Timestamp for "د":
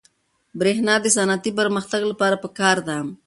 1.01-1.05